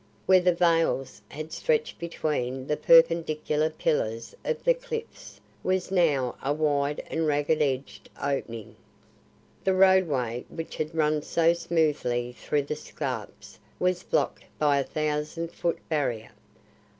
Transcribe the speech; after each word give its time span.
Where 0.25 0.41
the 0.41 0.55
veils 0.55 1.21
had 1.29 1.51
stretched 1.53 1.99
between 1.99 2.65
the 2.65 2.75
perpendicular 2.75 3.69
pillars 3.69 4.33
of 4.43 4.63
the 4.63 4.73
cliffs 4.73 5.39
was 5.61 5.91
now 5.91 6.37
a 6.43 6.51
wide 6.51 7.03
and 7.11 7.27
ragged 7.27 7.61
edged 7.61 8.09
opening. 8.19 8.75
The 9.63 9.75
roadway 9.75 10.43
which 10.49 10.77
had 10.77 10.95
run 10.95 11.21
so 11.21 11.53
smoothly 11.53 12.31
through 12.31 12.63
the 12.63 12.75
scarps 12.75 13.59
was 13.77 14.01
blocked 14.01 14.45
by 14.57 14.79
a 14.79 14.83
thousand 14.83 15.51
foot 15.51 15.77
barrier. 15.87 16.31